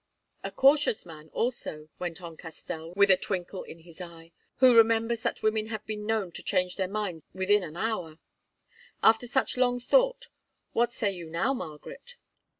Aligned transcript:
"A 0.43 0.49
cautious 0.49 1.05
man 1.05 1.29
also," 1.29 1.89
went 1.99 2.23
on 2.23 2.35
Castell 2.35 2.91
with 2.95 3.11
a 3.11 3.17
twinkle 3.17 3.61
in 3.61 3.77
his 3.81 4.01
eye, 4.01 4.31
"who 4.55 4.75
remembers 4.75 5.21
that 5.21 5.43
women 5.43 5.67
have 5.67 5.85
been 5.85 6.07
known 6.07 6.31
to 6.31 6.41
change 6.41 6.75
their 6.75 6.87
minds 6.87 7.23
within 7.35 7.61
an 7.61 7.77
hour. 7.77 8.17
After 9.03 9.27
such 9.27 9.57
long 9.57 9.79
thought, 9.79 10.29
what 10.73 10.91
say 10.91 11.11
you 11.11 11.29
now, 11.29 11.53
Margaret?" 11.53 12.15